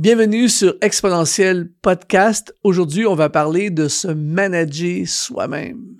[0.00, 2.54] Bienvenue sur Exponentiel Podcast.
[2.62, 5.96] Aujourd'hui, on va parler de se manager soi-même.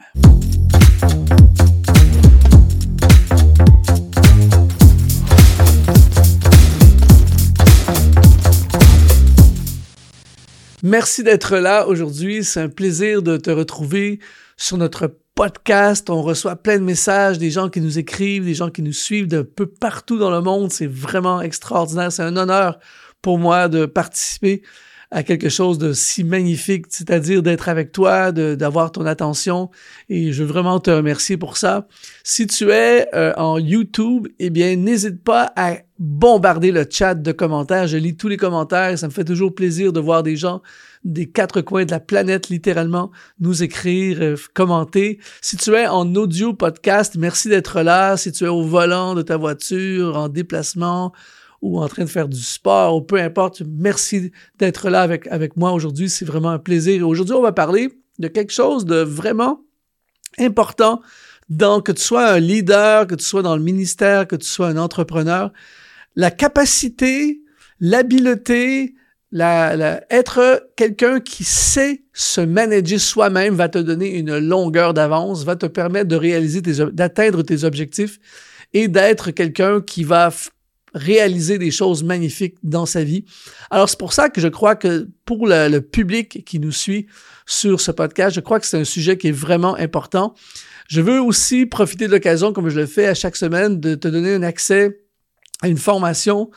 [10.84, 12.44] Merci d'être là aujourd'hui.
[12.44, 14.20] C'est un plaisir de te retrouver
[14.56, 16.08] sur notre podcast.
[16.08, 19.26] On reçoit plein de messages, des gens qui nous écrivent, des gens qui nous suivent
[19.26, 20.70] de peu partout dans le monde.
[20.70, 22.12] C'est vraiment extraordinaire.
[22.12, 22.78] C'est un honneur
[23.22, 24.62] pour moi de participer
[25.10, 29.70] à quelque chose de si magnifique, c'est-à-dire d'être avec toi, d'avoir ton attention.
[30.10, 31.86] Et je veux vraiment te remercier pour ça.
[32.24, 37.32] Si tu es euh, en YouTube, eh bien, n'hésite pas à bombarder le chat de
[37.32, 37.86] commentaires.
[37.86, 38.98] Je lis tous les commentaires.
[38.98, 40.60] Ça me fait toujours plaisir de voir des gens
[41.04, 45.20] des quatre coins de la planète, littéralement, nous écrire, euh, commenter.
[45.40, 48.16] Si tu es en audio podcast, merci d'être là.
[48.16, 51.12] Si tu es au volant de ta voiture, en déplacement,
[51.62, 53.62] ou en train de faire du sport ou peu importe.
[53.66, 56.08] Merci d'être là avec, avec moi aujourd'hui.
[56.08, 57.06] C'est vraiment un plaisir.
[57.08, 59.60] Aujourd'hui, on va parler de quelque chose de vraiment
[60.38, 61.00] important
[61.48, 64.68] dans que tu sois un leader, que tu sois dans le ministère, que tu sois
[64.68, 65.52] un entrepreneur.
[66.14, 67.40] La capacité,
[67.80, 68.94] l'habileté,
[69.30, 75.44] la, la, être quelqu'un qui sait se manager soi-même va te donner une longueur d'avance,
[75.44, 78.18] va te permettre de réaliser tes, d'atteindre tes objectifs
[78.72, 80.30] et d'être quelqu'un qui va
[80.94, 83.24] réaliser des choses magnifiques dans sa vie.
[83.70, 87.06] Alors c'est pour ça que je crois que pour le, public qui nous suit
[87.46, 90.34] sur ce podcast, je crois que c'est un sujet qui est vraiment important.
[90.88, 94.08] Je veux aussi profiter de l'occasion, comme je le fais à chaque semaine, de te
[94.08, 95.00] donner un accès
[95.62, 96.50] à une formation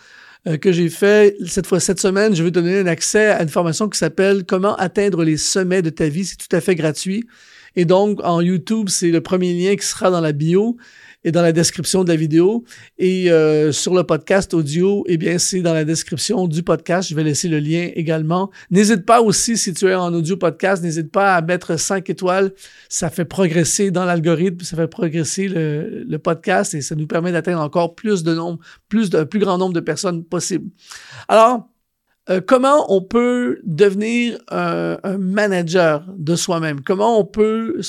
[0.47, 2.35] euh, que j'ai fait cette fois cette semaine.
[2.35, 5.81] Je vais te donner un accès à une formation qui s'appelle Comment atteindre les sommets
[5.81, 6.25] de ta vie.
[6.25, 7.25] C'est tout à fait gratuit.
[7.75, 10.77] Et donc, en YouTube, c'est le premier lien qui sera dans la bio
[11.23, 12.63] et dans la description de la vidéo.
[12.97, 17.09] Et euh, sur le podcast audio, eh bien, c'est dans la description du podcast.
[17.09, 18.51] Je vais laisser le lien également.
[18.69, 22.53] N'hésite pas aussi, si tu es en audio podcast, n'hésite pas à mettre 5 étoiles.
[22.89, 27.31] Ça fait progresser dans l'algorithme, ça fait progresser le, le, podcast et ça nous permet
[27.31, 28.59] d'atteindre encore plus de nombre,
[28.89, 30.69] plus d'un plus grand nombre de personnes possible.
[31.27, 31.67] Alors,
[32.29, 36.81] euh, comment on peut devenir un, manager de soi-même?
[36.81, 37.81] Comment on peut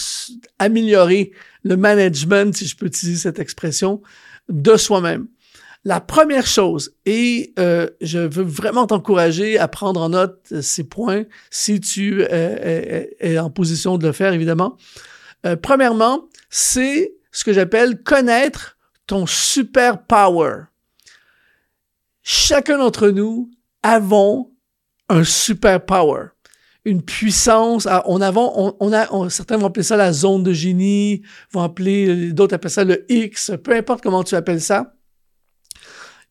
[0.58, 1.32] améliorer
[1.64, 4.02] le management, si je peux utiliser cette expression,
[4.48, 5.26] de soi-même?
[5.84, 11.24] La première chose, et euh, je veux vraiment t'encourager à prendre en note ces points
[11.50, 14.76] si tu es, en position de le faire, évidemment.
[15.44, 20.64] Euh, premièrement, c'est ce que j'appelle connaître ton super power.
[22.22, 23.50] Chacun d'entre nous
[23.82, 24.52] avons
[25.08, 26.28] un super power,
[26.84, 27.86] une puissance.
[28.06, 31.22] On, on, a, certains vont appeler ça la zone de génie,
[31.52, 34.94] vont appeler, d'autres appellent ça le X, peu importe comment tu appelles ça.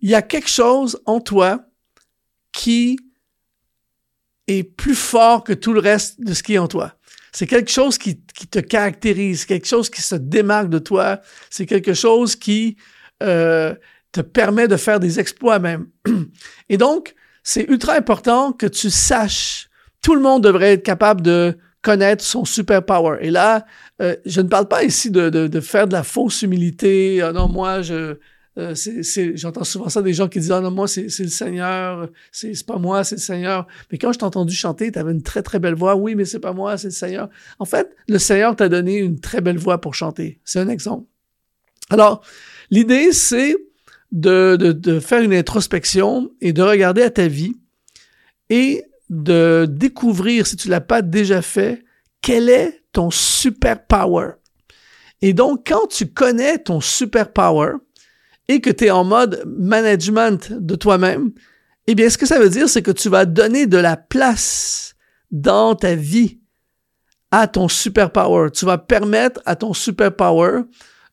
[0.01, 1.65] Il y a quelque chose en toi
[2.51, 2.97] qui
[4.47, 6.95] est plus fort que tout le reste de ce qui est en toi.
[7.31, 11.21] C'est quelque chose qui, qui, te caractérise, quelque chose qui se démarque de toi.
[11.49, 12.75] C'est quelque chose qui
[13.23, 13.73] euh,
[14.11, 15.87] te permet de faire des exploits même.
[16.69, 19.69] Et donc, c'est ultra important que tu saches.
[20.01, 23.17] Tout le monde devrait être capable de connaître son super power.
[23.21, 23.65] Et là,
[24.01, 27.21] euh, je ne parle pas ici de, de, de, faire de la fausse humilité.
[27.21, 28.17] Ah non, moi, je,
[28.57, 28.75] euh,
[29.35, 32.77] j'entends souvent ça des gens qui disent ah non moi c'est, le Seigneur, c'est pas
[32.77, 33.65] moi, c'est le Seigneur.
[33.91, 35.95] Mais quand je t'ai entendu chanter, tu avais une très très belle voix.
[35.95, 37.29] Oui, mais c'est pas moi, c'est le Seigneur.
[37.59, 40.39] En fait, le Seigneur t'a donné une très belle voix pour chanter.
[40.43, 41.05] C'est un exemple.
[41.89, 42.23] Alors,
[42.69, 43.55] l'idée c'est
[44.11, 47.55] de, de, de faire une introspection et de regarder à ta vie
[48.49, 51.83] et de découvrir, si tu l'as pas déjà fait,
[52.21, 54.31] quel est ton super power.
[55.21, 57.73] Et donc, quand tu connais ton super power
[58.47, 61.31] et que tu es en mode management de toi-même,
[61.87, 64.95] eh bien, ce que ça veut dire, c'est que tu vas donner de la place
[65.31, 66.39] dans ta vie
[67.31, 68.49] à ton super power.
[68.51, 70.61] Tu vas permettre à ton super power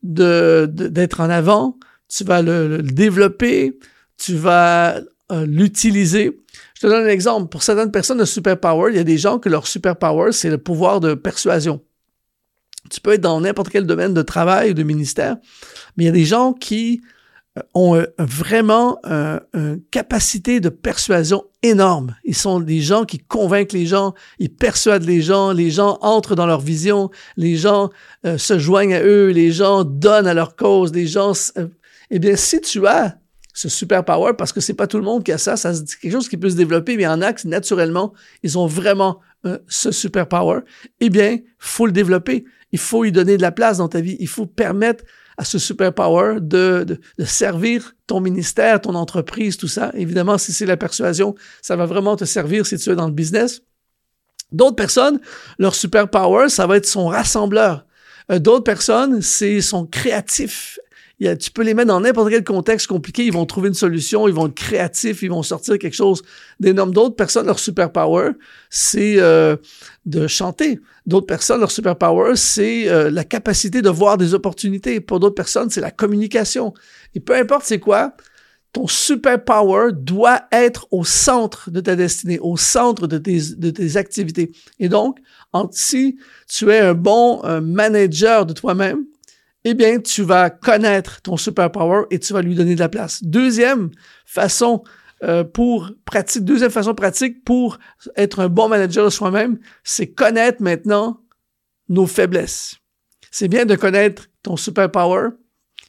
[0.02, 3.78] de, d'être en avant, tu vas le, développer,
[4.16, 6.40] tu vas euh, l'utiliser.
[6.74, 7.48] Je te donne un exemple.
[7.48, 10.58] Pour certaines personnes de superpower, il y a des gens que leur superpower, c'est le
[10.58, 11.82] pouvoir de persuasion.
[12.90, 15.36] Tu peux être dans n'importe quel domaine de travail ou de ministère,
[15.96, 17.02] mais il y a des gens qui
[17.58, 22.14] euh, ont euh, vraiment une capacité de persuasion énorme.
[22.24, 26.36] Ils sont des gens qui convainquent les gens, ils persuadent les gens, les gens entrent
[26.36, 27.90] dans leur vision, les gens
[28.24, 31.34] se joignent à eux, les gens donnent à leur cause, les gens
[32.10, 33.18] eh bien, si tu as
[33.54, 35.98] ce super power, parce que c'est pas tout le monde qui a ça, ça c'est
[35.98, 38.12] quelque chose qui peut se développer, mais en a qui, naturellement,
[38.42, 40.60] ils ont vraiment euh, ce super power,
[41.00, 42.44] eh bien, faut le développer.
[42.70, 44.16] Il faut y donner de la place dans ta vie.
[44.20, 45.04] Il faut permettre
[45.38, 49.90] à ce superpower de servir ton ministère, ton entreprise, tout ça.
[49.94, 53.12] Évidemment, si c'est la persuasion, ça va vraiment te servir si tu es dans le
[53.12, 53.62] business.
[54.50, 55.20] D'autres personnes,
[55.58, 57.86] leur superpower, ça va être son rassembleur.
[58.30, 60.78] Euh, d'autres personnes, c'est son créatif.
[61.20, 64.28] Il tu peux les mettre dans n'importe quel contexte compliqué, ils vont trouver une solution,
[64.28, 66.22] ils vont être créatifs, ils vont sortir quelque chose
[66.60, 66.92] d'énorme.
[66.92, 68.30] D'autres personnes, leur superpower,
[68.70, 69.56] c'est euh,
[70.06, 70.78] de chanter.
[71.06, 75.00] D'autres personnes, leur superpower, c'est euh, la capacité de voir des opportunités.
[75.00, 76.72] Pour d'autres personnes, c'est la communication.
[77.16, 78.14] Et peu importe c'est quoi,
[78.72, 83.96] ton superpower doit être au centre de ta destinée, au centre de tes, de tes
[83.96, 84.52] activités.
[84.78, 85.18] Et donc,
[85.72, 86.16] si
[86.46, 89.04] tu es un bon manager de toi-même,
[89.70, 93.22] eh bien, tu vas connaître ton superpower et tu vas lui donner de la place.
[93.22, 93.90] Deuxième
[94.24, 94.82] façon
[95.24, 97.78] euh, pour pratique, deuxième façon pratique pour
[98.16, 101.20] être un bon manager de soi-même, c'est connaître maintenant
[101.88, 102.76] nos faiblesses.
[103.30, 105.30] C'est bien de connaître ton superpower,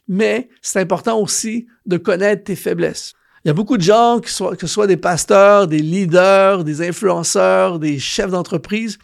[0.08, 3.14] mais c'est important aussi de connaître tes faiblesses.
[3.46, 7.80] Il y a beaucoup de gens, que ce soit des pasteurs, des leaders, des influenceurs,
[7.80, 8.98] des chefs d'entreprise,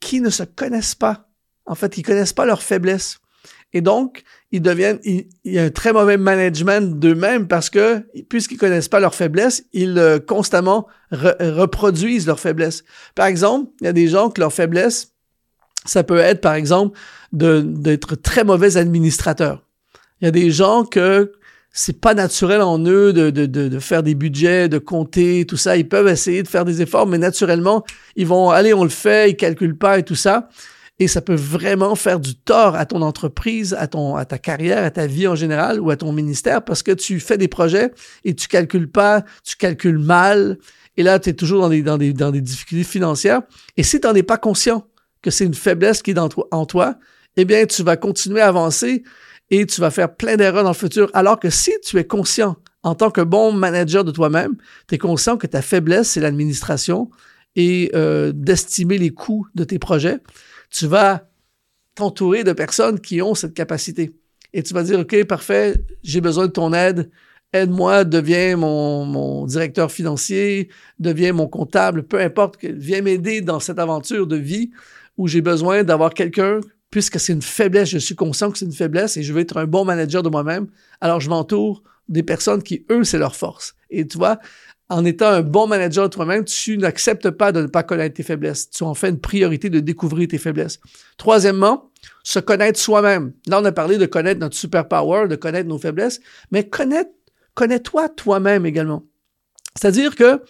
[0.00, 1.28] qui ne se connaissent pas.
[1.66, 3.18] En fait, ils connaissent pas leurs faiblesses.
[3.74, 8.56] Et donc, ils deviennent, il, y a un très mauvais management d'eux-mêmes parce que, puisqu'ils
[8.56, 12.84] connaissent pas leurs faiblesses, ils euh, constamment reproduisent leurs faiblesses.
[13.14, 15.12] Par exemple, il y a des gens que leur faiblesse,
[15.84, 16.98] ça peut être, par exemple,
[17.32, 19.62] d'être très mauvais administrateurs.
[20.20, 21.32] Il y a des gens que
[21.70, 25.76] c'est pas naturel en eux de, de, faire des budgets, de compter, tout ça.
[25.76, 27.84] Ils peuvent essayer de faire des efforts, mais naturellement,
[28.16, 30.48] ils vont, aller, on le fait, ils calculent pas et tout ça
[31.00, 34.82] et ça peut vraiment faire du tort à ton entreprise, à ton à ta carrière,
[34.84, 37.92] à ta vie en général ou à ton ministère parce que tu fais des projets
[38.24, 40.58] et tu calcules pas, tu calcules mal.
[40.96, 43.42] Et là tu es toujours dans des dans des dans des difficultés financières.
[43.76, 44.86] Et si tu n'en es pas conscient
[45.22, 46.96] que c'est une faiblesse qui est en toi,
[47.36, 49.04] eh bien tu vas continuer à avancer
[49.50, 51.10] et tu vas faire plein d'erreurs dans le futur.
[51.14, 54.56] Alors que si tu es conscient en tant que bon manager de toi-même,
[54.88, 57.08] tu es conscient que ta faiblesse c'est l'administration
[57.54, 60.18] et euh, d'estimer les coûts de tes projets
[60.70, 61.28] tu vas
[61.94, 64.12] t'entourer de personnes qui ont cette capacité.
[64.52, 67.10] Et tu vas dire, OK, parfait, j'ai besoin de ton aide.
[67.52, 70.68] Aide-moi, deviens mon, mon, directeur financier,
[70.98, 74.70] deviens mon comptable, peu importe, viens m'aider dans cette aventure de vie
[75.16, 76.60] où j'ai besoin d'avoir quelqu'un,
[76.90, 79.56] puisque c'est une faiblesse, je suis conscient que c'est une faiblesse et je veux être
[79.56, 80.68] un bon manager de moi-même.
[81.00, 83.74] Alors je m'entoure des personnes qui, eux, c'est leur force.
[83.90, 84.38] Et tu vois,
[84.90, 88.70] en étant un bon manager toi-même, tu n'acceptes pas de ne pas connaître tes faiblesses.
[88.70, 90.80] Tu en fais une priorité de découvrir tes faiblesses.
[91.18, 91.90] Troisièmement,
[92.22, 93.32] se connaître soi-même.
[93.46, 96.20] Là, on a parlé de connaître notre superpower, de connaître nos faiblesses,
[96.50, 97.10] mais connaître,
[97.54, 99.04] connais-toi toi-même également.
[99.74, 100.42] C'est-à-dire que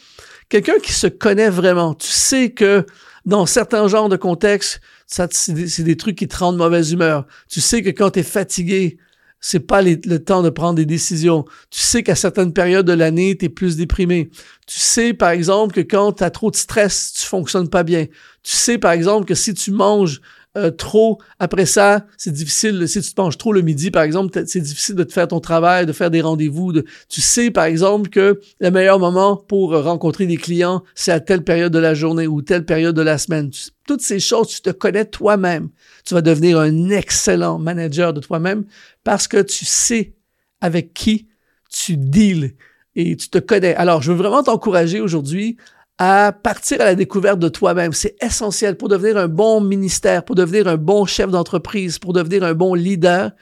[0.49, 2.87] quelqu'un qui se connaît vraiment, tu sais que
[3.26, 7.26] dans certains genres de contextes, c'est des, des, trucs qui te rendent mauvaise humeur.
[7.49, 8.99] Tu sais que quand tu es fatigué,
[9.40, 11.44] c'est pas le temps de prendre des décisions.
[11.70, 14.31] Tu sais qu'à certaines périodes de l'année, tu es plus déprimé.
[14.67, 18.06] Tu sais, par exemple, que quand tu as trop de stress, tu fonctionnes pas bien.
[18.43, 20.20] Tu sais, par exemple, que si tu manges
[20.58, 21.19] euh, trop.
[21.38, 22.87] Après ça, c'est difficile.
[22.88, 25.40] Si tu te manges trop le midi, par exemple, c'est difficile de te faire ton
[25.40, 26.72] travail, de faire des rendez-vous.
[26.72, 26.84] De...
[27.08, 31.44] Tu sais, par exemple, que le meilleur moment pour rencontrer des clients, c'est à telle
[31.44, 33.50] période de la journée ou telle période de la semaine.
[33.87, 35.70] toutes ces choses, tu te connais toi-même.
[36.05, 38.64] Tu vas devenir un excellent manager de toi-même
[39.05, 40.14] parce que tu sais
[40.60, 41.28] avec qui
[41.70, 42.55] tu deals
[42.96, 43.75] et tu te connais.
[43.76, 45.56] Alors, je veux vraiment t'encourager aujourd'hui
[45.98, 47.93] à partir à la découverte de toi-même.
[47.93, 52.44] C'est essentiel pour devenir un bon ministère, pour devenir un bon chef d'entreprise, pour devenir
[52.44, 53.32] un bon leader.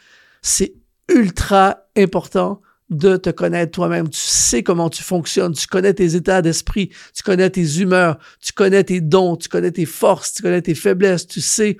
[0.40, 0.75] C'est
[1.08, 4.08] ultra important de te connaître toi-même.
[4.08, 8.52] Tu sais comment tu fonctionnes, tu connais tes états d'esprit, tu connais tes humeurs, tu
[8.52, 11.76] connais tes dons, tu connais tes forces, tu connais tes faiblesses, tu sais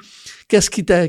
[0.49, 1.09] qu'est-ce qui, te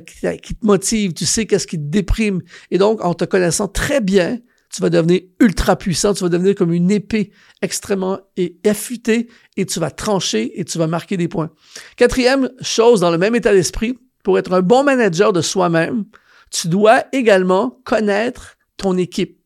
[0.62, 2.42] motive, tu sais qu'est-ce qui te déprime.
[2.72, 4.40] Et donc, en te connaissant très bien,
[4.78, 7.32] tu vas devenir ultra puissant, tu vas devenir comme une épée
[7.64, 8.20] extrêmement
[8.64, 11.50] affûtée et tu vas trancher et tu vas marquer des points.
[11.96, 16.06] Quatrième chose, dans le même état d'esprit, pour être un bon manager de soi-même,
[16.52, 19.40] tu dois également connaître ton équipe.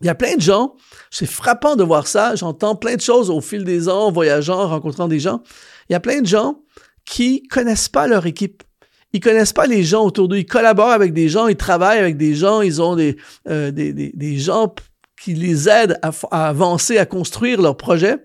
[0.00, 0.74] Il y a plein de gens,
[1.12, 5.06] c'est frappant de voir ça, j'entends plein de choses au fil des ans, voyageant, rencontrant
[5.06, 5.44] des gens.
[5.88, 6.60] Il y a plein de gens
[7.04, 8.64] qui connaissent pas leur équipe
[9.14, 10.38] ils connaissent pas les gens autour d'eux.
[10.38, 13.16] Ils collaborent avec des gens, ils travaillent avec des gens, ils ont des,
[13.48, 14.74] euh, des, des, des, gens
[15.18, 18.16] qui les aident à, avancer, à construire leur projet,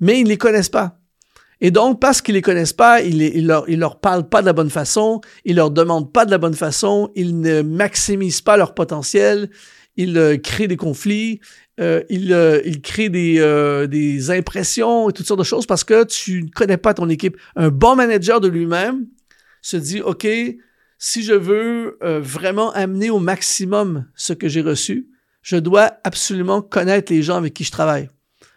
[0.00, 0.98] mais ils ne les connaissent pas.
[1.60, 4.46] Et donc, parce qu'ils les connaissent pas, ils, ils, leur, ils leur parlent pas de
[4.46, 8.56] la bonne façon, ils leur demandent pas de la bonne façon, ils ne maximisent pas
[8.56, 9.48] leur potentiel,
[9.96, 11.40] ils euh, créent des conflits,
[11.80, 15.84] euh, ils, euh, ils, créent des, euh, des impressions et toutes sortes de choses parce
[15.84, 17.36] que tu ne connais pas ton équipe.
[17.54, 19.06] Un bon manager de lui-même,
[19.62, 20.26] se dit, OK,
[20.98, 25.08] si je veux euh, vraiment amener au maximum ce que j'ai reçu,
[25.42, 28.08] je dois absolument connaître les gens avec qui je travaille.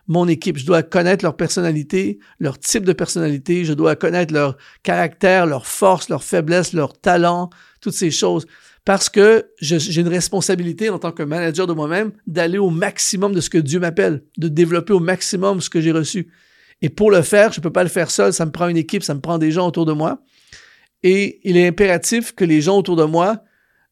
[0.08, 4.58] Mon équipe, je dois connaître leur personnalité, leur type de personnalité, je dois connaître leur
[4.84, 8.46] caractère, leurs forces, leurs faiblesses, leurs talents, toutes ces choses.
[8.84, 13.39] Parce que j'ai une responsabilité en tant que manager de moi-même d'aller au maximum de
[13.39, 16.29] ce que Dieu m'appelle, de développer au maximum ce que j'ai reçu.
[16.81, 18.77] Et pour le faire, je ne peux pas le faire seul, ça me prend une
[18.77, 20.24] équipe, ça me prend des gens autour de moi.
[21.03, 23.43] Et il est impératif que les gens autour de moi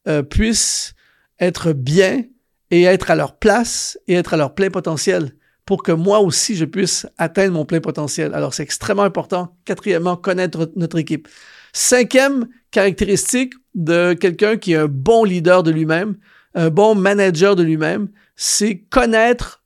[0.08, 0.94] euh, puissent
[1.39, 2.24] être bien
[2.72, 5.36] et être à leur place et être à leur plein potentiel
[5.66, 8.34] pour que moi aussi je puisse atteindre mon plein potentiel.
[8.34, 9.56] Alors c'est extrêmement important.
[9.66, 11.28] Quatrièmement, connaître notre équipe.
[11.74, 16.18] Cinquième caractéristique de quelqu'un qui est un bon leader de lui-même,
[16.56, 19.63] un bon manager de lui-même, c'est connaître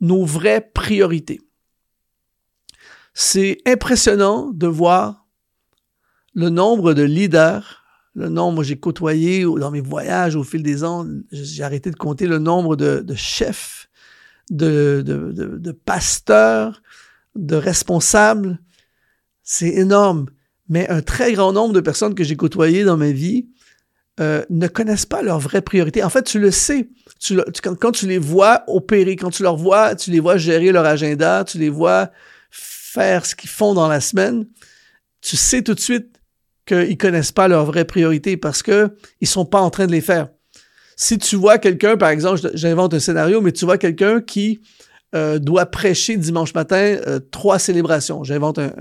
[0.00, 1.40] nos vraies priorités.
[3.12, 5.23] C'est impressionnant de voir
[6.34, 11.06] le nombre de leaders, le nombre, j'ai côtoyé dans mes voyages au fil des ans,
[11.32, 13.88] j'ai arrêté de compter le nombre de, chefs,
[14.50, 16.80] de, de, pasteurs,
[17.34, 18.60] de responsables.
[19.42, 20.26] C'est énorme.
[20.68, 23.48] Mais un très grand nombre de personnes que j'ai côtoyées dans ma vie
[24.20, 26.02] euh, ne connaissent pas leurs vraies priorités.
[26.04, 26.88] En fait, tu le sais.
[27.18, 30.70] Tu, quand, quand, tu les vois opérer, quand tu leur vois, tu les vois gérer
[30.70, 32.10] leur agenda, tu les vois
[32.50, 34.46] faire ce qu'ils font dans la semaine,
[35.20, 36.13] tu sais tout de suite
[36.66, 40.00] qu'ils connaissent pas leurs vraies priorités parce que ils sont pas en train de les
[40.00, 40.28] faire.
[40.96, 44.60] Si tu vois quelqu'un, par exemple, j'invente un scénario, mais tu vois quelqu'un qui
[45.14, 48.24] euh, doit prêcher dimanche matin euh, trois célébrations.
[48.24, 48.72] J'invente un,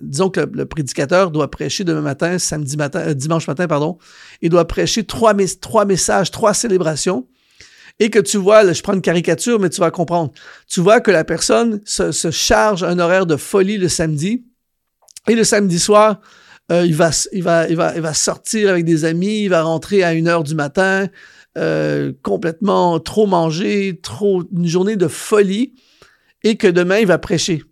[0.00, 3.98] disons que le, prédicateur doit prêcher demain matin, samedi matin, euh, dimanche matin, pardon,
[4.42, 7.26] il doit prêcher trois, trois messages, trois célébrations
[7.98, 10.32] et que tu vois, là, je prends une caricature, mais tu vas comprendre.
[10.66, 14.44] Tu vois que la personne se, se charge un horaire de folie le samedi,
[15.28, 16.20] et le samedi soir,
[16.70, 21.08] euh, il, va, sortir avec des amis, il va rentrer à une heure du matin,
[21.58, 25.74] euh, complètement trop mangé, trop une journée de folie,
[26.44, 27.62] et que demain, il va prêcher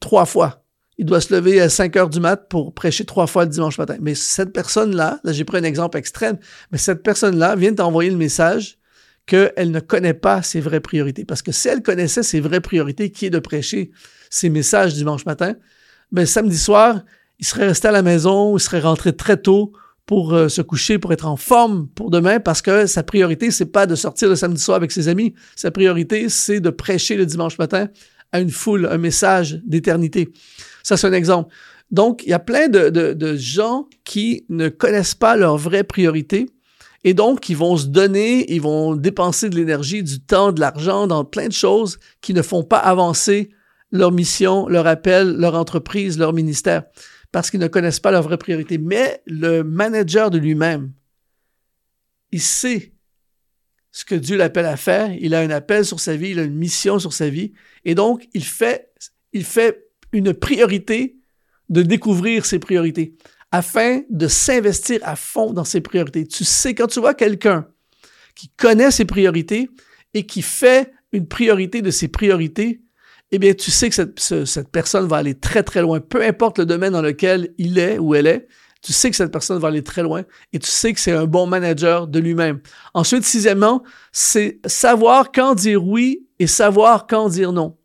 [0.00, 0.64] trois fois.
[0.98, 3.78] Il doit se lever à 5 heures du mat pour prêcher trois fois le dimanche
[3.78, 3.96] matin.
[4.00, 6.38] Mais cette personne-là, là, j'ai pris un exemple extrême,
[6.72, 8.78] mais cette personne-là vient t'envoyer le message
[9.26, 11.24] qu'elle ne connaît pas ses vraies priorités.
[11.24, 13.92] Parce que si elle connaissait ses vraies priorités, qui est de prêcher
[14.30, 15.54] ses messages dimanche matin,
[16.10, 17.02] ben, samedi soir,
[17.38, 19.72] il serait resté à la maison, il serait rentré très tôt
[20.06, 23.66] pour euh, se coucher, pour être en forme pour demain, parce que sa priorité, c'est
[23.66, 25.34] pas de sortir le samedi soir avec ses amis.
[25.54, 27.88] Sa priorité, c'est de prêcher le dimanche matin
[28.32, 30.32] à une foule, un message d'éternité.
[30.82, 31.54] Ça, c'est un exemple.
[31.90, 36.46] Donc, il y a plein de, gens qui ne connaissent pas leurs vraies priorités
[37.04, 41.06] et donc, ils vont se donner, ils vont dépenser de l'énergie, du temps, de l'argent
[41.06, 43.50] dans plein de choses qui ne font pas avancer
[43.92, 46.82] leur mission, leur appel, leur entreprise, leur ministère,
[47.32, 48.78] parce qu'ils ne connaissent pas leurs vraies priorités.
[48.78, 50.92] Mais le manager de lui-même,
[52.32, 52.92] il sait
[53.90, 56.44] ce que Dieu l'appelle à faire, il a un appel sur sa vie, il a
[56.44, 57.52] une mission sur sa vie,
[57.84, 58.92] et donc il fait,
[59.32, 61.16] il fait une priorité
[61.68, 63.16] de découvrir ses priorités
[63.50, 66.26] afin de s'investir à fond dans ses priorités.
[66.26, 67.66] Tu sais, quand tu vois quelqu'un
[68.34, 69.70] qui connaît ses priorités
[70.14, 72.82] et qui fait une priorité de ses priorités,
[73.30, 76.00] eh bien, tu sais que cette, cette, personne va aller très, très loin.
[76.00, 78.48] Peu importe le domaine dans lequel il est ou elle est,
[78.80, 81.26] tu sais que cette personne va aller très loin et tu sais que c'est un
[81.26, 82.60] bon manager de lui-même.
[82.94, 83.82] Ensuite, sixièmement,
[84.12, 87.76] c'est savoir quand dire oui et savoir quand dire non.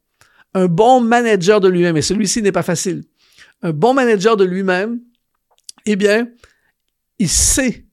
[0.53, 3.03] Un bon manager de lui-même, et celui-ci n'est pas facile.
[3.63, 4.99] Un bon manager de lui-même,
[5.87, 6.27] eh bien,
[7.17, 7.85] il sait,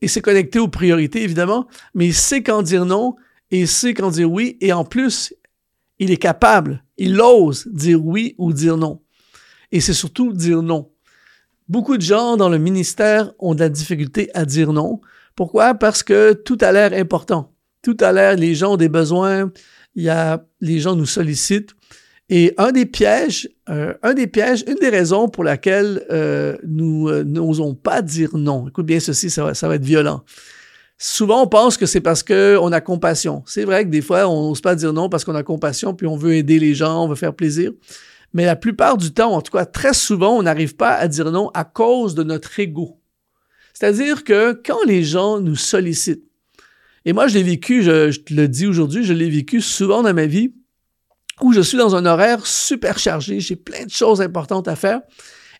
[0.00, 3.14] et s'est connecté aux priorités, évidemment, mais il sait quand dire non,
[3.52, 5.32] et il sait quand dire oui, et en plus,
[6.00, 9.00] il est capable, il ose dire oui ou dire non.
[9.72, 10.90] Et c'est surtout dire non.
[11.68, 15.00] Beaucoup de gens dans le ministère ont de la difficulté à dire non.
[15.36, 15.74] Pourquoi?
[15.74, 17.54] Parce que tout a l'air important.
[17.82, 19.52] Tout a l'air, les gens ont des besoins,
[19.94, 21.74] il y a, les gens nous sollicitent.
[22.30, 27.08] Et un des pièges, euh, un des pièges, une des raisons pour laquelle euh, nous
[27.08, 28.68] euh, n'osons pas dire non.
[28.68, 30.24] Écoute bien ceci, ça va, ça va être violent.
[31.00, 33.44] Souvent, on pense que c'est parce qu'on a compassion.
[33.46, 36.08] C'est vrai que des fois, on n'ose pas dire non parce qu'on a compassion, puis
[36.08, 37.70] on veut aider les gens, on veut faire plaisir.
[38.34, 41.30] Mais la plupart du temps, en tout cas très souvent, on n'arrive pas à dire
[41.30, 43.00] non à cause de notre ego.
[43.72, 46.24] C'est-à-dire que quand les gens nous sollicitent,
[47.04, 50.12] et moi je l'ai vécu, je, te le dis aujourd'hui, je l'ai vécu souvent dans
[50.12, 50.52] ma vie,
[51.40, 55.00] où je suis dans un horaire super chargé, j'ai plein de choses importantes à faire.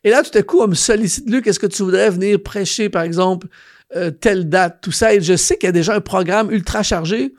[0.02, 2.88] Et là, tout à coup, on me sollicite, Luc, est-ce que tu voudrais venir prêcher,
[2.88, 3.49] par exemple,
[3.97, 5.14] euh, telle date, tout ça.
[5.14, 7.35] Et je sais qu'il y a déjà un programme ultra chargé.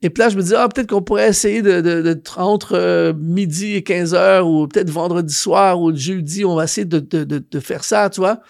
[0.00, 2.72] Et puis là, je me dis, ah, peut-être qu'on pourrait essayer de, de, de entre
[2.74, 6.98] euh, midi et 15 heures, ou peut-être vendredi soir ou jeudi, on va essayer de,
[6.98, 8.40] de, de, faire ça, tu vois.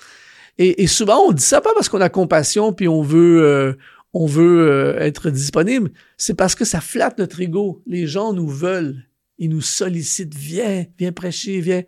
[0.58, 3.72] Et, souvent, on dit ça pas parce qu'on a compassion puis on veut, euh,
[4.14, 5.90] on veut être disponible.
[6.16, 7.82] C'est parce que ça flatte notre ego.
[7.86, 9.02] Les gens nous veulent.
[9.42, 10.34] Ils nous sollicitent.
[10.34, 11.82] Viens, viens prêcher, viens.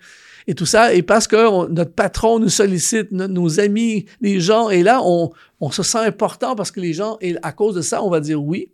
[0.47, 0.93] Et tout ça.
[0.93, 4.71] Et parce que notre patron nous sollicite, nos amis, les gens.
[4.71, 5.31] Et là, on,
[5.71, 8.43] se sent important parce que les gens, et à cause de ça, on va dire
[8.43, 8.71] oui.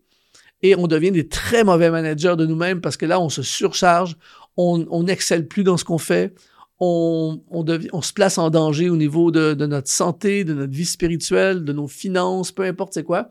[0.62, 4.16] Et on devient des très mauvais managers de nous-mêmes parce que là, on se surcharge.
[4.56, 6.34] On n'excelle plus dans ce qu'on fait
[6.80, 11.62] on, on, se place en danger au niveau de, notre santé, de notre vie spirituelle,
[11.62, 13.30] de nos finances, peu importe c'est quoi,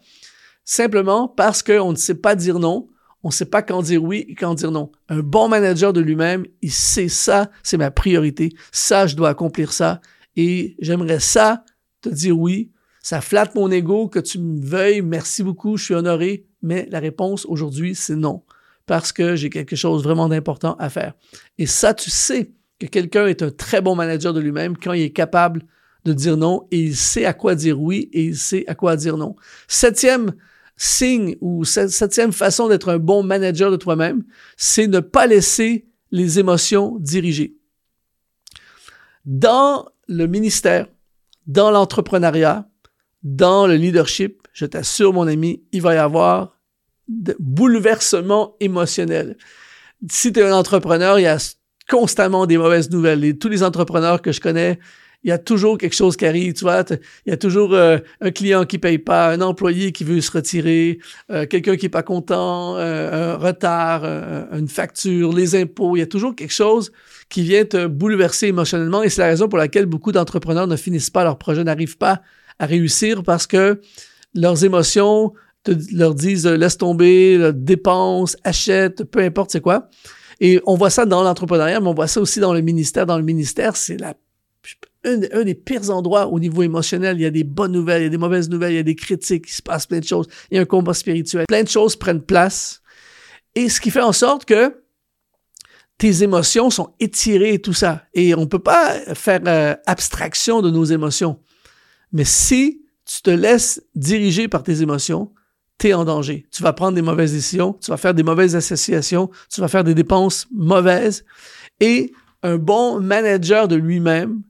[0.63, 2.87] simplement parce qu'on ne sait pas dire non,
[3.23, 4.91] on ne sait pas quand dire oui et quand dire non.
[5.09, 9.73] Un bon manager de lui-même, il sait ça, c'est ma priorité, ça, je dois accomplir
[9.73, 10.01] ça,
[10.35, 11.63] et j'aimerais ça
[12.01, 12.71] te dire oui,
[13.01, 16.99] ça flatte mon ego que tu me veuilles, merci beaucoup, je suis honoré, mais la
[16.99, 18.43] réponse aujourd'hui, c'est non,
[18.85, 21.13] parce que j'ai quelque chose vraiment d'important à faire.
[21.57, 25.03] Et ça, tu sais, que quelqu'un est un très bon manager de lui-même quand il
[25.03, 25.63] est capable
[26.05, 28.95] de dire non et il sait à quoi dire oui et il sait à quoi
[28.95, 29.35] dire non.
[29.67, 30.33] Septième
[30.81, 34.23] signe ou septième façon d'être un bon manager de toi-même,
[34.55, 37.57] c'est ne pas laisser les émotions diriger.
[39.25, 40.87] Dans le ministère,
[41.47, 42.69] dans l'entrepreneuriat,
[43.23, 46.57] dans le leadership, je t'assure, mon ami, il va y avoir
[47.09, 49.37] de bouleversements émotionnels.
[50.09, 51.37] Si tu es un entrepreneur, il y a
[51.89, 53.25] constamment des mauvaises nouvelles.
[53.25, 54.79] Et tous les entrepreneurs que je connais,
[55.23, 56.83] il y a toujours quelque chose qui arrive, tu vois.
[57.25, 60.31] Il y a toujours euh, un client qui paye pas, un employé qui veut se
[60.31, 60.99] retirer,
[61.29, 64.05] euh, quelqu'un qui est pas content, euh, un retard,
[64.53, 65.97] une facture, les impôts.
[65.97, 66.91] Il y a toujours quelque chose
[67.27, 69.03] qui vient te bouleverser émotionnellement.
[69.03, 72.21] Et c'est la raison pour laquelle beaucoup d'entrepreneurs ne finissent pas leur projet, n'arrivent pas
[72.57, 73.81] à réussir parce que
[74.33, 75.33] leurs émotions
[75.91, 79.89] leur disent laisse tomber, dépense, achète, peu importe c'est quoi.
[80.39, 83.05] Et on voit ça dans l'entrepreneuriat, mais on voit ça aussi dans le ministère.
[83.05, 84.13] Dans le ministère, c'est la
[85.03, 87.17] un, des pires endroits au niveau émotionnel.
[87.17, 88.83] Il y a des bonnes nouvelles, il y a des mauvaises nouvelles, il y a
[88.83, 90.27] des critiques, il se passe plein de choses.
[90.51, 91.45] Il y a un combat spirituel.
[91.47, 92.81] Plein de choses prennent place.
[93.55, 94.83] Et ce qui fait en sorte que
[95.97, 98.03] tes émotions sont étirées et tout ça.
[98.13, 101.39] Et on peut pas faire euh, abstraction de nos émotions.
[102.11, 105.31] Mais si tu te laisses diriger par tes émotions,
[105.77, 106.45] tu en danger.
[106.51, 109.83] Tu vas prendre des mauvaises décisions, tu vas faire des mauvaises associations, tu vas faire
[109.83, 111.25] des dépenses mauvaises.
[111.79, 112.11] Et
[112.43, 114.41] un bon manager de lui-même,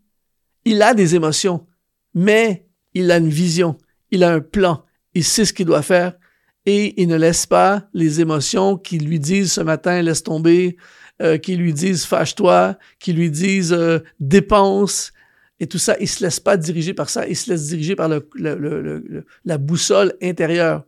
[0.65, 1.65] il a des émotions,
[2.13, 3.77] mais il a une vision,
[4.11, 6.13] il a un plan, il sait ce qu'il doit faire
[6.65, 10.77] et il ne laisse pas les émotions qui lui disent ce matin laisse tomber,
[11.21, 15.11] euh, qui lui disent fâche-toi, qui lui disent euh, dépense
[15.59, 18.09] et tout ça, il se laisse pas diriger par ça, il se laisse diriger par
[18.09, 20.85] la boussole intérieure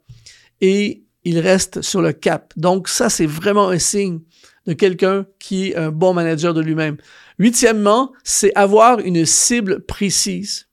[0.61, 2.53] et il reste sur le cap.
[2.55, 4.19] Donc ça, c'est vraiment un signe
[4.67, 6.97] de quelqu'un qui est un bon manager de lui-même.
[7.39, 10.67] Huitièmement, c'est avoir une cible précise.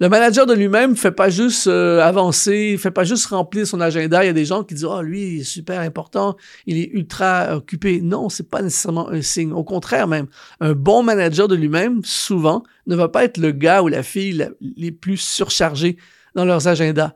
[0.00, 4.22] Le manager de lui-même fait pas juste euh, avancer, fait pas juste remplir son agenda.
[4.22, 6.90] Il y a des gens qui disent oh lui il est super important, il est
[6.92, 8.00] ultra occupé.
[8.00, 9.52] Non, c'est pas nécessairement un signe.
[9.52, 10.26] Au contraire même,
[10.60, 14.48] un bon manager de lui-même souvent ne va pas être le gars ou la fille
[14.60, 15.96] les plus surchargés
[16.36, 17.12] dans leurs agendas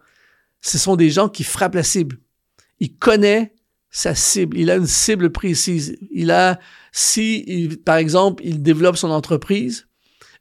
[0.62, 2.18] ce sont des gens qui frappent la cible.
[2.78, 3.52] Il connaît
[3.92, 4.58] sa cible.
[4.58, 5.96] Il a une cible précise.
[6.10, 6.58] Il a,
[6.90, 9.86] si, par exemple, il développe son entreprise,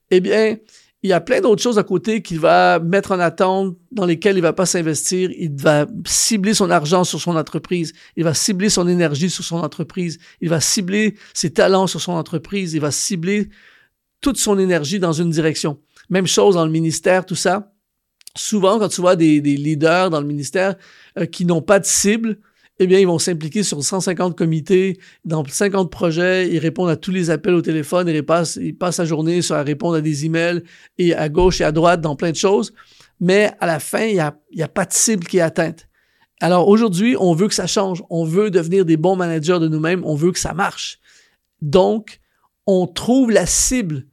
[0.09, 0.57] eh bien,
[1.03, 4.37] il y a plein d'autres choses à côté qu'il va mettre en attente, dans lesquelles
[4.37, 5.31] il va pas s'investir.
[5.31, 7.93] Il va cibler son argent sur son entreprise.
[8.15, 10.17] Il va cibler son énergie sur son entreprise.
[10.41, 12.73] Il va cibler ses talents sur son entreprise.
[12.73, 13.49] Il va cibler
[14.21, 15.79] toute son énergie dans une direction.
[16.09, 17.71] Même chose dans le ministère, tout ça
[18.37, 20.75] souvent, quand tu vois des, leaders dans le ministère
[21.17, 22.37] euh, qui n'ont pas de cible,
[22.83, 27.11] eh bien, ils vont s'impliquer sur 150 comités, dans 50 projets, ils répondent à tous
[27.11, 30.63] les appels au téléphone, ils passent, ils passent la journée à répondre à des emails
[30.97, 32.73] et à gauche et à droite dans plein de choses.
[33.19, 35.87] Mais à la fin, il n'y a, a pas de cible qui est atteinte.
[36.39, 38.03] Alors aujourd'hui, on veut que ça change.
[38.09, 40.01] On veut devenir des bons managers de nous-mêmes.
[40.03, 40.99] On veut que ça marche.
[41.61, 42.19] Donc,
[42.65, 44.07] on trouve la cible,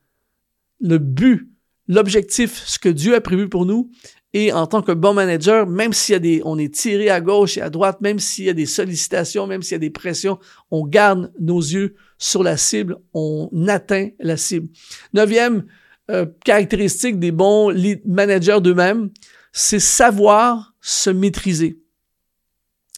[0.79, 1.49] le but
[1.89, 3.91] l'objectif, ce que Dieu a prévu pour nous.
[4.35, 7.21] Et en tant que bon manager, même s'il y a des, on est tiré à
[7.21, 9.91] gauche et à droite, même s'il y a des sollicitations, même s'il y a des
[9.91, 10.39] pressions,
[10.71, 14.69] on garde nos yeux sur la cible, on atteint la cible.
[15.15, 15.65] Neuvième
[16.11, 17.73] euh, caractéristique des bons
[18.05, 19.11] managers d'eux-mêmes,
[19.53, 21.81] c'est savoir se maîtriser.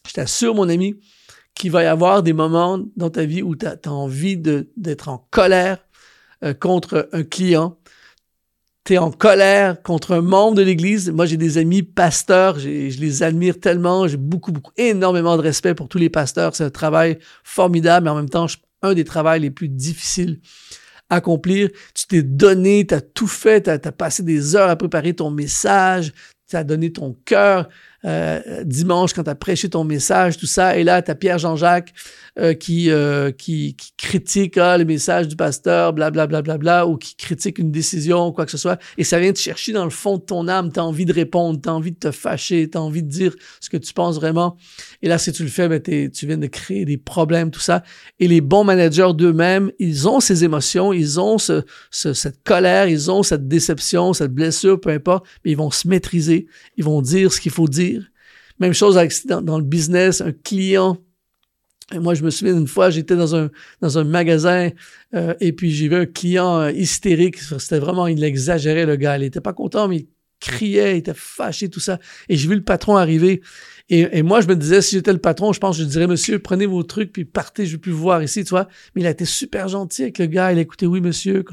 [0.08, 0.96] Je t'assure, mon ami,
[1.54, 5.26] qu'il va y avoir des moments dans ta vie où tu as, envie d'être en
[5.30, 5.78] colère
[6.42, 7.78] euh, contre un client,
[8.84, 11.10] tu es en colère contre un membre de l'Église.
[11.10, 15.74] Moi, j'ai des amis pasteurs, je les admire tellement, j'ai beaucoup, beaucoup, énormément de respect
[15.74, 16.54] pour tous les pasteurs.
[16.54, 18.46] C'est un travail formidable, mais en même temps,
[18.82, 20.40] un des travaux les plus difficiles
[21.10, 21.68] accomplir.
[21.94, 25.30] Tu t'es donné, tu as tout fait, tu as, passé des heures à préparer ton
[25.30, 26.12] message,
[26.48, 27.68] tu as donné ton cœur,
[28.06, 30.78] euh, dimanche quand tu as prêché ton message, tout ça.
[30.78, 31.92] Et là, tu as Pierre Jean-Jacques
[32.38, 36.86] euh, qui, euh, qui, qui, critique ah, le message du pasteur, blablabla, bla, bla, bla,
[36.86, 38.80] ou qui critique une décision quoi que ce soit.
[38.96, 40.72] Et ça vient te chercher dans le fond de ton âme.
[40.72, 43.08] Tu as envie de répondre, tu as envie de te fâcher, tu as envie de
[43.08, 44.56] dire ce que tu penses vraiment.
[45.02, 47.82] Et là, si tu le fais, ben, tu viens de créer des problèmes, tout ça.
[48.18, 52.88] Et les bons managers d'eux-mêmes, ils ont ces émotions, ils ont ce, ce, cette colère,
[52.88, 56.46] ils ont cette déception, cette blessure, peu importe, mais ils vont se maîtriser,
[56.78, 57.89] ils vont dire ce qu'il faut dire
[58.60, 60.98] même chose avec, dans, le business, un client.
[61.92, 64.70] Et moi, je me souviens d'une fois, j'étais dans un, dans un magasin
[65.14, 67.38] euh, et puis j'ai vu un client euh, hystérique.
[67.38, 69.18] C'était vraiment, il exagérait le gars.
[69.18, 70.06] Il était pas content, mais il
[70.38, 71.98] criait, il était fâché, tout ça.
[72.28, 73.42] Et j'ai vu le patron arriver.
[73.92, 76.64] Et, moi, je me disais, si j'étais le patron, je pense je dirais, monsieur, prenez
[76.64, 78.68] vos trucs, puis partez, je veux plus vous voir ici, tu vois.
[78.94, 81.44] Mais il a été super gentil avec le gars, il a écouté, oui, monsieur.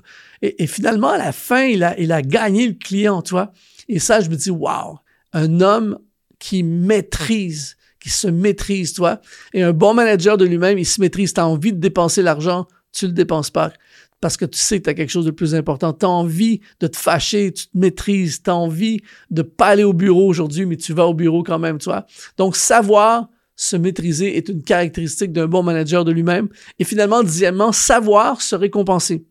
[0.44, 3.52] Et, et finalement, à la fin, il a, il a gagné le client, tu vois.
[3.90, 5.00] Et ça, je me dis, waouh,
[5.34, 5.98] un homme
[6.40, 9.22] qui maîtrise, qui se maîtrise, toi.
[9.54, 11.34] Et un bon manager de lui-même, il se maîtrise.
[11.34, 13.72] Tu as envie de dépenser l'argent, tu le dépenses pas.
[14.20, 15.94] Parce que tu sais que tu as quelque chose de plus important.
[15.94, 18.42] Tu as envie de te fâcher, tu te maîtrises.
[18.42, 21.60] Tu as envie de pas aller au bureau aujourd'hui, mais tu vas au bureau quand
[21.60, 22.06] même, tu vois.
[22.38, 26.48] Donc, savoir se maîtriser est une caractéristique d'un bon manager de lui-même.
[26.80, 29.26] Et finalement, dixièmement, savoir se récompenser.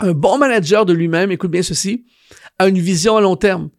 [0.00, 2.04] Un bon manager de lui-même, écoute bien ceci,
[2.58, 3.70] a une vision à long terme.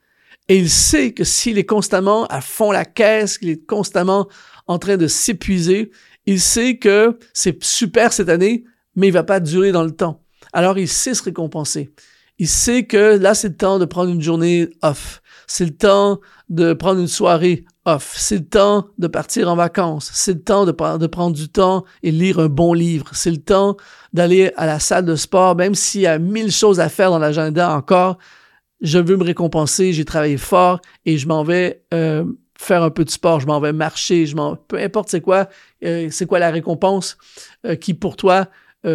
[0.49, 4.27] Et il sait que s'il est constamment à fond la caisse, qu'il est constamment
[4.67, 5.91] en train de s'épuiser,
[6.25, 8.63] il sait que c'est super cette année,
[8.95, 10.21] mais il va pas durer dans le temps.
[10.53, 11.91] Alors il sait se récompenser.
[12.39, 15.21] Il sait que là, c'est le temps de prendre une journée off.
[15.47, 18.13] C'est le temps de prendre une soirée off.
[18.15, 20.12] C'est le temps de partir en vacances.
[20.13, 23.10] C'est le temps de, de prendre du temps et lire un bon livre.
[23.13, 23.75] C'est le temps
[24.13, 27.19] d'aller à la salle de sport, même s'il y a mille choses à faire dans
[27.19, 28.17] l'agenda encore
[28.81, 32.25] je veux me récompenser, j'ai travaillé fort et je m'en vais euh,
[32.57, 35.49] faire un peu de sport, je m'en vais marcher, je m'en peu importe c'est quoi,
[35.83, 37.17] euh, c'est quoi la récompense
[37.65, 38.47] euh, qui pour toi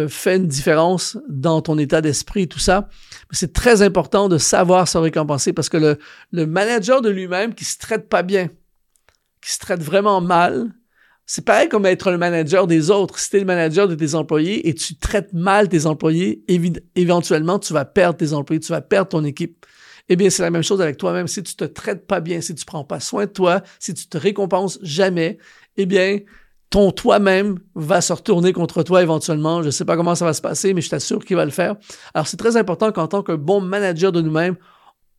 [0.07, 2.89] fait une différence dans ton état d'esprit, tout ça.
[3.29, 5.99] C'est très important de savoir se récompenser parce que le,
[6.31, 8.49] le manager de lui-même qui se traite pas bien,
[9.39, 10.73] qui se traite vraiment mal,
[11.25, 13.17] c'est pareil comme être le manager des autres.
[13.17, 16.43] Si tu es le manager de tes employés et tu traites mal tes employés,
[16.95, 19.65] éventuellement, tu vas perdre tes employés, tu vas perdre ton équipe.
[20.09, 21.27] Eh bien, c'est la même chose avec toi-même.
[21.27, 24.07] Si tu te traites pas bien, si tu prends pas soin de toi, si tu
[24.07, 25.37] te récompenses jamais,
[25.77, 26.19] eh bien,
[26.69, 29.61] ton toi-même va se retourner contre toi éventuellement.
[29.61, 31.51] Je ne sais pas comment ça va se passer, mais je t'assure qu'il va le
[31.51, 31.75] faire.
[32.13, 34.57] Alors, c'est très important qu'en tant que bon manager de nous-mêmes,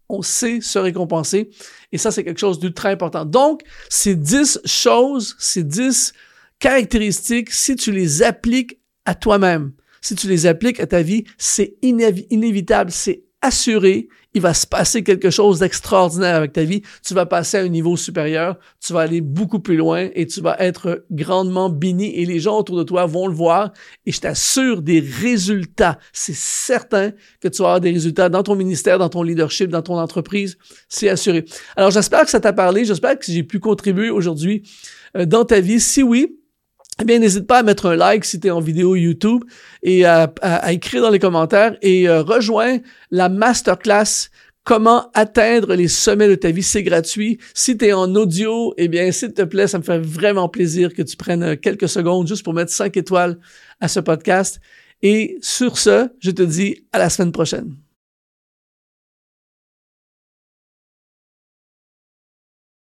[0.09, 1.51] on sait se récompenser.
[1.93, 3.25] Et ça, c'est quelque chose d'ultra important.
[3.25, 6.13] Donc, ces dix choses, ces dix
[6.59, 11.77] caractéristiques, si tu les appliques à toi-même, si tu les appliques à ta vie, c'est
[11.83, 16.83] inévitable, c'est assuré, il va se passer quelque chose d'extraordinaire avec ta vie.
[17.07, 20.41] Tu vas passer à un niveau supérieur, tu vas aller beaucoup plus loin et tu
[20.41, 23.73] vas être grandement béni et les gens autour de toi vont le voir
[24.07, 25.99] et je t'assure des résultats.
[26.13, 29.83] C'est certain que tu vas avoir des résultats dans ton ministère, dans ton leadership, dans
[29.83, 30.59] ton entreprise.
[30.89, 31.45] C'est assuré.
[31.77, 32.85] Alors j'espère que ça t'a parlé.
[32.85, 34.69] J'espère que j'ai pu contribuer aujourd'hui
[35.17, 35.81] euh, dans ta vie.
[35.81, 36.37] Si oui,
[37.01, 39.43] eh bien, n'hésite pas à mettre un like si tu es en vidéo YouTube
[39.83, 40.33] et à,
[40.73, 42.79] écrire dans les commentaires et euh, rejoins
[43.11, 44.31] la masterclass
[44.65, 47.37] Comment atteindre les sommets de ta vie, c'est gratuit.
[47.53, 50.95] Si tu es en audio, eh bien, s'il te plaît, ça me fait vraiment plaisir
[50.95, 53.39] que tu prennes euh, quelques secondes juste pour mettre 5 étoiles
[53.81, 54.61] à ce podcast.
[55.03, 57.77] Et sur ce, je te dis à la semaine prochaine.